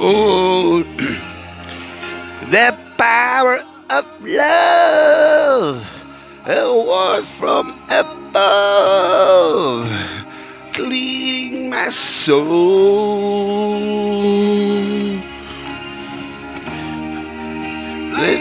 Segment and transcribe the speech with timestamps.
[0.00, 0.82] Oh,
[2.50, 5.88] the power of love,
[6.46, 9.90] a word from above,
[10.74, 13.48] cleaning my soul.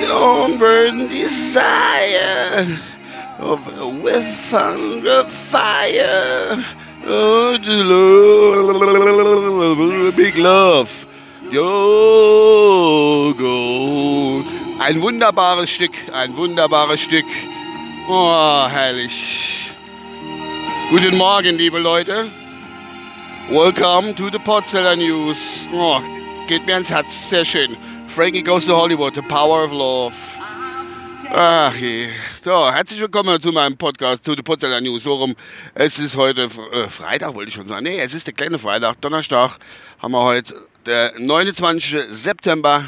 [0.09, 2.66] On burn desire
[3.39, 6.66] of a with thunder fire.
[10.13, 10.89] Big love.
[11.49, 14.43] Yo, go.
[14.79, 17.23] Ein wunderbares Stück, ein wunderbares Stück.
[18.09, 19.71] Oh, herrlich.
[20.89, 22.29] Guten Morgen, liebe Leute.
[23.49, 25.70] Welcome to the Potzeller News.
[25.73, 26.01] Oh,
[26.49, 27.77] geht mir ans Herz, sehr schön.
[28.09, 30.13] Frankie Goes to Hollywood, The Power of Love.
[31.34, 32.09] Ach je.
[32.47, 35.03] So, herzlich willkommen zu meinem Podcast, zu The Potzeller News.
[35.03, 35.35] So rum,
[35.73, 37.83] es ist heute äh, Freitag, wollte ich schon sagen.
[37.83, 39.57] Nee, es ist der kleine Freitag, Donnerstag
[39.99, 42.05] haben wir heute der 29.
[42.09, 42.87] September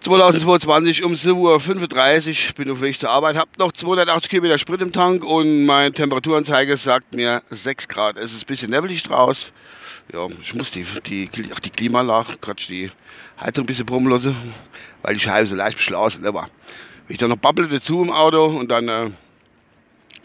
[0.00, 1.36] 2022 um 7.35
[2.48, 2.54] Uhr.
[2.56, 6.76] Bin auf Weg zur Arbeit, habe noch 280 Kilometer Sprit im Tank und meine Temperaturanzeige
[6.76, 8.16] sagt mir 6 Grad.
[8.16, 9.52] Es ist ein bisschen nebelig draus.
[10.12, 12.90] Ja, ich muss die, die, ach, die Klimaanlage, Quatsch, die
[13.40, 14.34] Heizung ein bisschen brummen lassen,
[15.02, 16.34] weil die Scheibe so leicht beschlossen ist.
[17.08, 19.10] Ich dann noch babble dazu im Auto und dann, äh,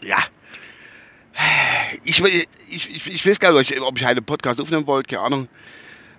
[0.02, 0.18] ja,
[2.04, 5.48] ich, ich, ich, ich weiß gar nicht, ob ich einen Podcast aufnehmen wollte, keine Ahnung.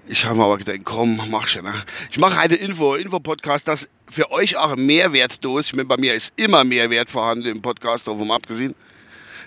[0.08, 1.64] Ich habe mir aber gedacht, komm, mach schon.
[1.64, 1.74] Ne?
[2.12, 5.68] Ich mache eine Info, Info-Podcast, das für euch auch ein Mehrwert durch.
[5.68, 8.76] Ich meine, bei mir ist immer Mehrwert vorhanden im Podcast, davon abgesehen.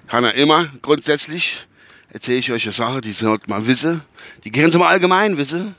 [0.09, 1.67] Kann er immer, grundsätzlich
[2.11, 4.03] erzähle ich euch eine Sache, die sollt man wissen.
[4.45, 5.75] Die gehören zum Allgemeinwissen.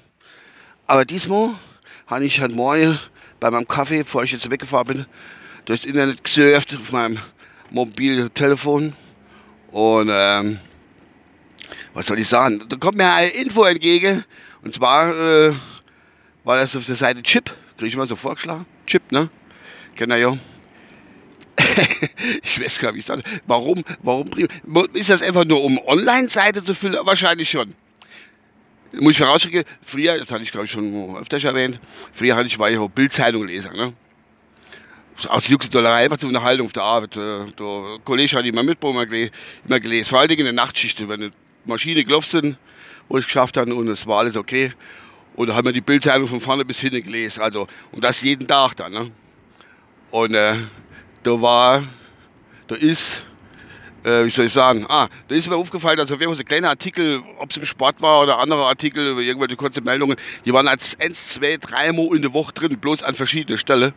[0.86, 1.56] Aber diesmal
[2.06, 3.00] habe ich heute Morgen
[3.40, 5.06] bei meinem Kaffee, bevor ich jetzt weggefahren bin,
[5.66, 7.20] durchs Internet gesurft auf meinem
[7.70, 8.94] Mobiltelefon.
[9.72, 10.60] Und ähm,
[11.94, 12.64] was soll ich sagen?
[12.68, 14.24] Da kommt mir eine Info entgegen,
[14.64, 15.54] und zwar äh,
[16.44, 18.66] war das auf der Seite Chip, kriege ich mal so vorgeschlagen.
[18.86, 19.30] Chip, ne?
[19.96, 20.38] Kennt ihr ja.
[22.44, 23.12] ich weiß gar nicht.
[23.46, 24.30] Warum, warum
[24.94, 27.00] ist das einfach nur um Online-Seite zu füllen?
[27.04, 27.74] Wahrscheinlich schon.
[28.94, 31.80] Muss ich vorausschicken, früher, das hatte ich glaube ich schon öfters erwähnt,
[32.14, 33.94] früher hatte ich, war ich auch Bildzeitung leser, ne?
[35.30, 37.18] Aus Juxdollerei, einfach zur Unterhaltung auf der Arbeit.
[37.18, 39.32] Äh, der Kollege hat immer mitbekommen,
[39.66, 40.10] immer gelesen.
[40.10, 41.32] Vor allem in der Nachtschicht, wenn die
[41.66, 42.58] Maschine gelaufen sind,
[43.10, 44.74] wo ich geschafft habe und es war alles okay.
[45.36, 47.42] Und da haben wir die Bildzeitung von vorne bis hinten gelesen.
[47.42, 48.92] Also, und das jeden Tag dann.
[48.92, 49.12] Ne?
[50.12, 50.56] Und äh,
[51.24, 51.84] da war,
[52.68, 53.24] da ist,
[54.08, 56.44] äh, wie soll ich sagen, ah, da ist mir aufgefallen, dass auf jeden Fall so
[56.44, 60.68] kleine Artikel, ob es im Sport war oder andere Artikel, irgendwelche kurze Meldungen, die waren
[60.68, 63.92] als eins, zwei, drei Mal in der Woche drin, bloß an verschiedenen Stellen,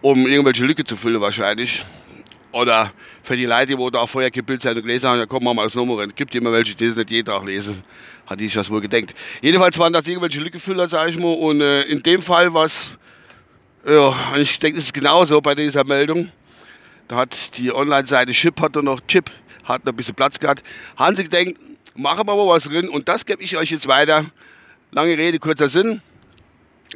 [0.00, 1.84] um irgendwelche Lücke zu füllen wahrscheinlich.
[2.52, 2.92] Oder
[3.22, 5.74] für die Leute, die da auch vorher keine Bildzeitung gelesen haben, ja komm mal als
[5.74, 7.82] Nummer Es gibt immer welche, die das nicht jeden Tag lesen.
[8.26, 9.14] Hat die sich das wohl gedenkt.
[9.40, 11.32] Jedenfalls waren das irgendwelche Lückenfüller, sag ich mal.
[11.32, 12.98] Und äh, in dem Fall war es,
[13.86, 16.30] ja, ich denke, es ist genauso bei dieser Meldung.
[17.12, 19.30] Da hat die Online-Seite Chip hat noch Chip,
[19.64, 20.62] hat noch ein bisschen Platz gehabt.
[20.96, 21.60] Haben sie gedacht,
[21.94, 22.88] machen wir mal was drin.
[22.88, 24.24] Und das gebe ich euch jetzt weiter.
[24.92, 26.00] Lange Rede, kurzer Sinn.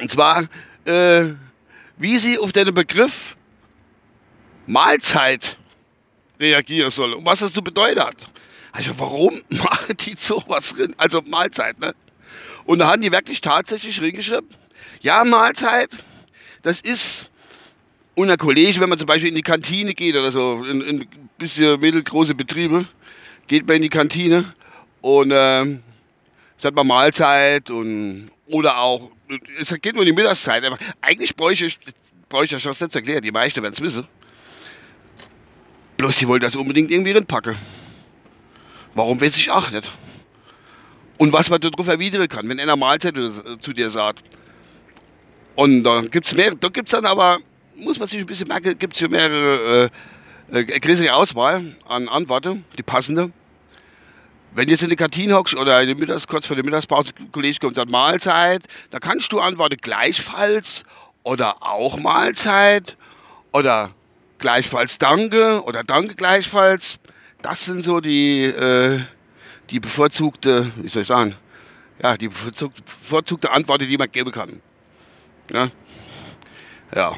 [0.01, 0.45] Und zwar,
[0.87, 1.35] äh,
[1.99, 3.37] wie sie auf den Begriff
[4.67, 5.59] Mahlzeit
[6.41, 8.17] reagieren soll und was das zu bedeuten hat.
[8.73, 10.95] Also warum machen die sowas drin?
[10.97, 11.95] Also Mahlzeit, ne?
[12.65, 14.49] Und da haben die wirklich tatsächlich reingeschrieben,
[15.03, 15.91] ja, Mahlzeit,
[16.63, 17.29] das ist
[18.17, 21.31] unter Kollege, wenn man zum Beispiel in die Kantine geht oder so, in, in ein
[21.39, 22.89] bisschen mittelgroße Betriebe,
[23.47, 24.53] geht man in die Kantine
[25.03, 25.79] und äh,
[26.59, 29.11] sagt man Mahlzeit und oder auch,
[29.59, 30.65] es geht nur in die Mittagszeit.
[30.65, 31.79] Aber eigentlich bräuchte ich,
[32.29, 34.09] bräuchte ich das nicht erklären, die meisten werden es wissen.
[35.99, 37.57] Bloß sie wollte das unbedingt irgendwie reinpacken.
[38.95, 39.93] Warum weiß ich auch nicht.
[41.19, 43.15] Und was man darauf erwidern kann, wenn einer Mahlzeit
[43.61, 44.25] zu dir sagt.
[45.55, 47.39] Und da gibt es mehr, da gibt es dann aber,
[47.77, 49.91] muss man sich ein bisschen merken, gibt es ja mehrere,
[50.53, 53.31] äh, äh, größere Auswahl an Antworten, die passende.
[54.53, 57.77] Wenn jetzt in die Kantine hockst oder in Mittags, kurz vor der Mittagspause, Kollege kommt
[57.77, 60.85] dann Mahlzeit, da kannst du antworten gleichfalls
[61.25, 62.97] oder auch Mahlzeit
[63.53, 63.91] oder
[64.39, 66.99] gleichfalls Danke oder Danke gleichfalls.
[67.43, 69.01] Das sind so die, äh,
[69.71, 71.35] die bevorzugte, wie soll ich sagen,
[72.03, 74.63] ja, die bevorzugte, bevorzugte Antwort, die man geben kann.
[75.53, 75.69] Ja.
[76.95, 77.17] ja.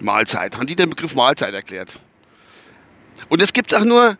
[0.00, 0.56] Mahlzeit.
[0.56, 1.98] Haben die den Begriff Mahlzeit erklärt?
[3.28, 4.16] Und es gibt es auch nur,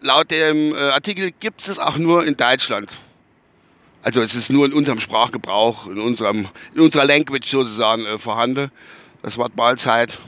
[0.00, 2.98] laut dem äh, Artikel gibt es auch nur in Deutschland.
[4.02, 8.70] Also es ist nur in unserem Sprachgebrauch, in, unserem, in unserer Language sozusagen äh, vorhanden.
[9.22, 10.18] Das Wort Mahlzeit.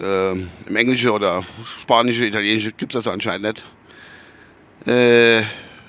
[0.00, 1.44] Äh, Im Englischen oder
[1.82, 3.64] Spanische, Italienische gibt es das anscheinend nicht.
[4.88, 5.42] Äh,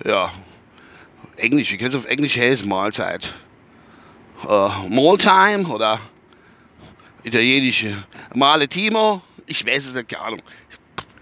[0.08, 0.32] ja,
[1.38, 3.34] Englisch, wie kannst du auf Englisch heißen, Mahlzeit?
[4.48, 6.00] Äh, Mahltime oder
[7.26, 7.98] italienische
[8.34, 9.22] Maletimo?
[9.48, 10.42] Ich weiß es nicht, keine Ahnung.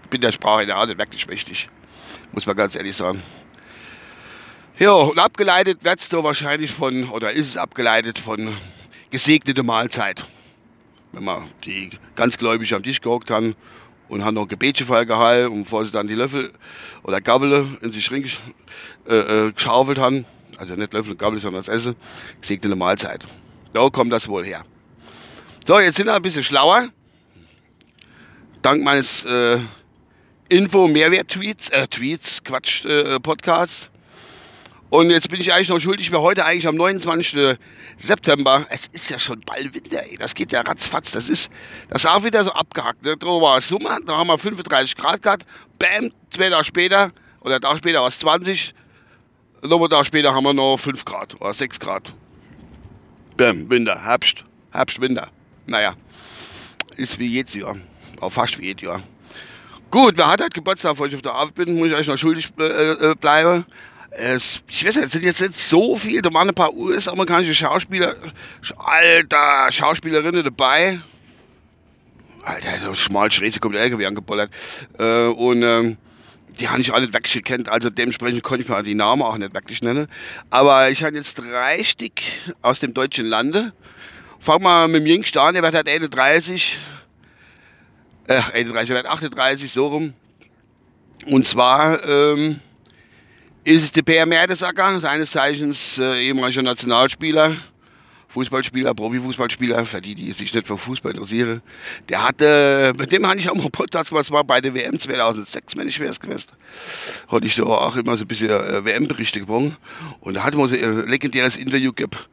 [0.04, 1.66] Ich bin der Sprache ja nicht wirklich wichtig,
[2.32, 3.22] muss man ganz ehrlich sagen.
[4.78, 8.56] Ja, und abgeleitet wird es da wahrscheinlich von, oder ist es abgeleitet von
[9.10, 10.26] gesegnete Mahlzeit.
[11.12, 13.54] Wenn man die ganz gläubig am Tisch gehockt haben
[14.08, 16.52] und haben noch Gebetchen gehalten und bevor sie dann die Löffel
[17.04, 18.28] oder Gabel in sich rein
[19.08, 20.26] äh, äh, geschaufelt haben,
[20.58, 21.96] also nicht Löffel und Gabel, sondern das Essen,
[22.40, 23.26] gesegnete Mahlzeit.
[23.72, 24.64] Da kommt das wohl her.
[25.66, 26.88] So, jetzt sind wir ein bisschen schlauer.
[28.60, 29.60] Dank meines äh,
[30.50, 33.90] Info-Mehrwert-Tweets, äh, Tweets, Quatsch, äh, Podcasts
[34.90, 37.56] und jetzt bin ich eigentlich noch schuldig, wir heute eigentlich am 29.
[37.98, 40.18] September, es ist ja schon bald Winter, ey.
[40.18, 41.50] das geht ja ratzfatz, das ist,
[41.88, 43.02] das ist auch wieder so abgehackt.
[43.02, 43.16] Ne?
[43.16, 45.46] Da war Sommer, da haben wir 35 Grad gehabt,
[45.78, 47.10] bam, zwei Tage später,
[47.40, 48.74] oder Tag später war es 20,
[49.62, 52.12] nochmal Tag später haben wir noch 5 Grad oder 6 Grad.
[53.38, 55.28] Bam, Winter, Herbst, Herbst, Winter.
[55.66, 55.94] Naja,
[56.96, 57.76] ist wie jedes Jahr,
[58.20, 59.02] auch fast wie jedes Jahr.
[59.90, 62.18] Gut, wer hat halt Geburtstag, wo ich auf der Arbeit bin, muss ich euch noch
[62.18, 63.64] schuldig äh, äh, bleiben
[64.16, 67.54] es, ich weiß nicht, es sind jetzt nicht so viele, da waren ein paar US-amerikanische
[67.54, 68.14] Schauspieler,
[68.78, 71.00] alter Schauspielerinnen dabei.
[72.44, 74.50] Alter, so schmal Schräse kommt der LKW angebollert.
[74.98, 75.96] Äh, und ähm,
[76.60, 79.36] die habe ich alle nicht wirklich gekannt, also dementsprechend konnte ich mir die Namen auch
[79.36, 80.06] nicht wirklich nennen.
[80.50, 82.20] Aber ich habe jetzt drei Stück
[82.62, 83.72] aus dem deutschen Lande.
[84.44, 86.78] Fangen wir mit dem Jüngsten an, der wird halt 31,
[88.26, 90.12] äh, 31, der wird 38, so rum.
[91.24, 92.60] Und zwar, ähm,
[93.64, 97.56] ist es der Per Mertesacker, seines Zeichens äh, ehemaliger Nationalspieler,
[98.28, 101.62] Fußballspieler, Profifußballspieler, für die, die sich nicht für Fußball interessieren.
[102.10, 105.74] Der hatte, mit dem hatte ich auch mal Podcast gemacht, war bei der WM 2006,
[105.74, 106.48] wenn ich schwer gewesen.
[107.28, 109.78] Hatte ich so auch immer so ein bisschen äh, WM-Berichte gewonnen.
[110.20, 112.28] Und da hatte man so ein legendäres Interview gehabt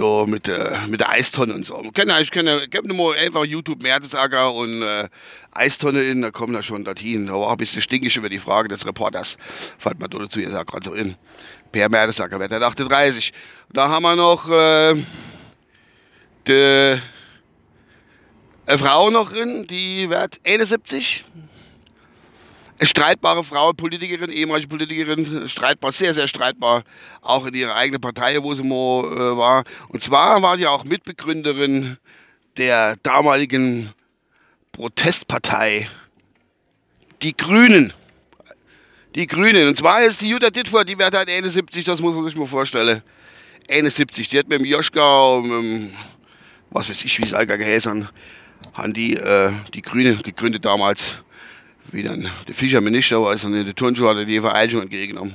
[0.00, 1.82] da mit, äh, mit der Eistonne und so.
[1.82, 5.08] Ich kann ich kann, gib nur mal einfach YouTube Mertesacker und äh,
[5.52, 7.26] Eistonne in, da kommen wir schon dorthin.
[7.26, 9.36] Da war ein bisschen stinkig über die Frage des Reporters.
[9.78, 11.16] Fällt mir dazu, ihr sagt gerade so in.
[11.72, 13.32] Per Mertesacker der 38.
[13.72, 14.94] Da haben wir noch äh,
[16.46, 17.00] die,
[18.66, 21.24] eine Frau noch drin, die wird 71
[22.82, 26.84] streitbare Frau, Politikerin, ehemalige Politikerin, streitbar, sehr, sehr streitbar,
[27.20, 29.64] auch in ihrer eigenen Partei, wo sie mal äh, war.
[29.88, 31.98] Und zwar war sie auch Mitbegründerin
[32.56, 33.92] der damaligen
[34.72, 35.88] Protestpartei,
[37.22, 37.92] die Grünen.
[39.14, 39.68] Die Grünen.
[39.68, 42.46] Und zwar ist die Jutta Dittfurt, die wird halt 71, das muss man sich mal
[42.46, 43.02] vorstellen.
[43.68, 45.92] 71, die hat mit dem Joschka, mit dem,
[46.70, 48.08] was weiß ich, wie es allgemein geheißen
[48.74, 51.24] haben die, äh, die Grüne gegründet damals
[51.92, 55.34] wie dann der Fischerminister war, ist dann in der Turnschuhe hat er die Vereinigung entgegengenommen.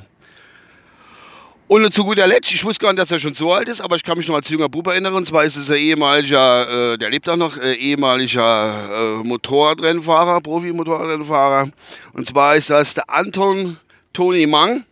[1.67, 3.95] Und zu guter Letzt, ich wusste gar nicht, dass er schon so alt ist, aber
[3.95, 5.15] ich kann mich noch als junger Bub erinnern.
[5.15, 10.41] Und zwar ist es ein ehemaliger, äh, der lebt auch noch, äh, ehemaliger äh, Motorradrennfahrer,
[10.41, 11.71] Profi-Motorradrennfahrer.
[12.13, 13.77] Und zwar ist das der Anton
[14.13, 14.85] Toni Mang.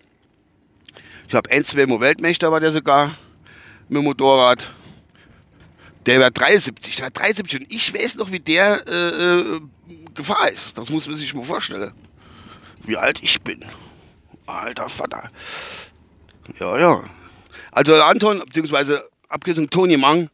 [1.23, 3.17] Ich glaube, ein, zwei Mal Weltmeister war der sogar
[3.87, 4.67] mit dem Motorrad.
[6.07, 9.61] Der war 73, der war 73 und ich weiß noch, wie der äh, äh,
[10.13, 10.77] Gefahr ist.
[10.77, 11.93] Das muss man sich mal vorstellen.
[12.83, 13.63] Wie alt ich bin.
[14.45, 15.29] Alter Vater.
[16.59, 17.03] Ja, ja.
[17.71, 20.29] Also Anton, beziehungsweise Abkürzung Toni Mang,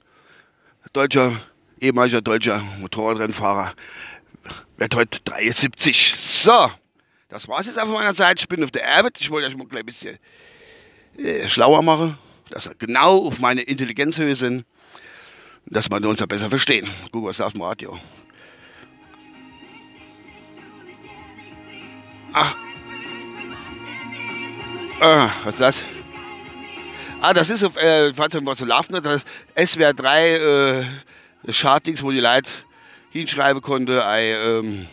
[0.93, 1.33] deutscher,
[1.79, 3.73] ehemaliger deutscher Motorradrennfahrer,
[4.77, 6.15] wird heute 73.
[6.17, 6.71] So,
[7.29, 8.41] das war's jetzt auf meiner Seite.
[8.41, 9.21] Ich bin auf der Arbeit.
[9.21, 10.17] Ich wollte euch mal ein bisschen
[11.17, 12.17] äh, schlauer machen,
[12.49, 14.65] dass wir genau auf meine Intelligenzhöhe sind,
[15.65, 16.89] dass wir uns ja besser verstehen.
[17.11, 17.99] Guck, was da auf dem Radio.
[22.41, 22.55] Ach.
[25.01, 25.83] Ah, was ist das?
[27.21, 29.25] Ah, das ist auf, äh, man so laufen das
[29.57, 30.35] SWR 3
[31.47, 32.49] äh, Chartings, wo die Leute
[33.09, 34.87] hinschreiben konnte, ähm,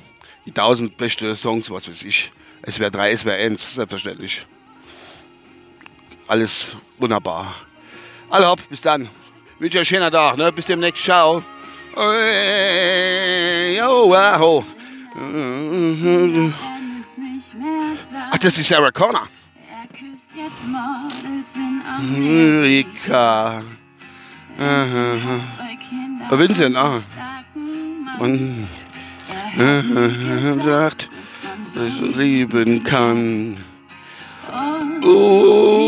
[0.44, 2.32] die 1000 beste Songs, was weiß ich.
[2.68, 4.44] SWR 3, SWR 1, selbstverständlich.
[6.26, 7.54] Alles wunderbar.
[8.28, 9.08] Alle hopp, bis dann.
[9.60, 10.50] Wünsche euch einen schönen Tag, ne?
[10.50, 11.44] Bis demnächst, ciao.
[13.76, 14.64] Jo, wow.
[18.30, 19.28] Ach, das ist Sarah Connor.
[19.70, 23.62] Er küsst jetzt Models in Amerika.
[24.58, 25.40] Aha.
[26.30, 27.00] Vincent, ah.
[28.18, 28.66] Und
[30.64, 31.08] sagt,
[31.74, 33.56] dass ich lieben kann.
[35.02, 35.82] Oh.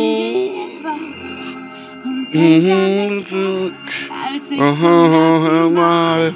[4.58, 6.34] Aha, mal.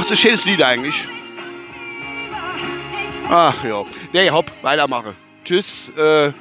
[0.00, 1.06] Ach, das ist ein schönes Lied eigentlich.
[3.28, 3.84] Ach ja.
[4.14, 5.14] Nee, hopp, weitermachen.
[5.44, 6.32] Tschüss äh,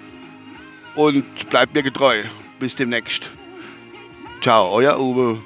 [0.95, 2.23] und bleibt mir getreu.
[2.61, 3.29] Bis demnächst.
[4.41, 5.41] Ciao, euer Uwe.